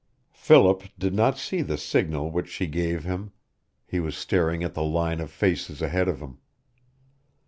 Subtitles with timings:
[0.33, 3.33] Philip did not see the signal which she gave him.
[3.85, 6.39] He was staring at the line of faces ahead of him.